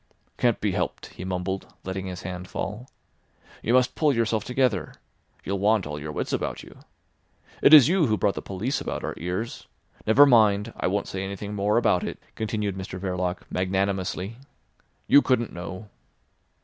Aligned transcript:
"Can't 0.35 0.59
be 0.59 0.71
helped," 0.71 1.13
he 1.13 1.23
mumbled, 1.23 1.71
letting 1.83 2.07
his 2.07 2.23
hand 2.23 2.47
fall. 2.47 2.89
"You 3.61 3.75
must 3.75 3.93
pull 3.93 4.11
yourself 4.11 4.43
together. 4.43 4.95
You'll 5.43 5.59
want 5.59 5.85
all 5.85 5.99
your 5.99 6.11
wits 6.11 6.33
about 6.33 6.63
you. 6.63 6.79
It 7.61 7.71
is 7.71 7.87
you 7.87 8.07
who 8.07 8.17
brought 8.17 8.33
the 8.33 8.41
police 8.41 8.81
about 8.81 9.03
our 9.03 9.13
ears. 9.17 9.67
Never 10.07 10.25
mind, 10.25 10.73
I 10.75 10.87
won't 10.87 11.07
say 11.07 11.23
anything 11.23 11.53
more 11.53 11.77
about 11.77 12.03
it," 12.03 12.17
continued 12.33 12.75
Mr 12.75 12.99
Verloc 12.99 13.43
magnanimously. 13.51 14.37
"You 15.05 15.21
couldn't 15.21 15.53
know." 15.53 15.87